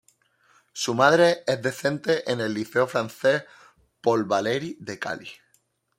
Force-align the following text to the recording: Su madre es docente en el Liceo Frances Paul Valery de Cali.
Su 0.73 0.95
madre 0.95 1.43
es 1.45 1.61
docente 1.61 2.31
en 2.31 2.41
el 2.41 2.55
Liceo 2.55 2.87
Frances 2.87 3.43
Paul 4.01 4.23
Valery 4.23 4.75
de 4.79 4.97
Cali. 4.97 5.29